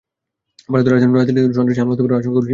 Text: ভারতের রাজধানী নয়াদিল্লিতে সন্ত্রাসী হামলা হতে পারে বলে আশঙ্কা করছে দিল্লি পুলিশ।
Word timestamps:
ভারতের 0.73 0.91
রাজধানী 0.93 1.13
নয়াদিল্লিতে 1.15 1.57
সন্ত্রাসী 1.57 1.79
হামলা 1.81 1.93
হতে 1.93 2.01
পারে 2.03 2.07
বলে 2.11 2.17
আশঙ্কা 2.19 2.35
করছে 2.35 2.35
দিল্লি 2.35 2.37
পুলিশ। 2.39 2.49